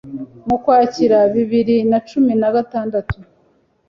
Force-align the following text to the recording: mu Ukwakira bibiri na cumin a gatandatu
mu 0.45 0.53
Ukwakira 0.57 1.19
bibiri 1.33 1.75
na 1.89 1.99
cumin 2.07 2.41
a 2.47 2.49
gatandatu 2.55 3.17